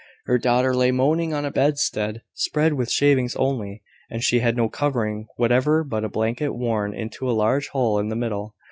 [0.25, 4.67] Her daughter lay moaning on a bedstead spread with shavings only, and she had no
[4.67, 8.55] covering whatever but a blanket worn into a large hole in the middle.